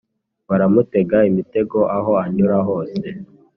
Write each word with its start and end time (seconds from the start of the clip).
baramutega 0.49 1.17
imitego 1.29 1.77
aho 1.97 2.11
anyura 2.23 2.57
hose, 2.67 3.07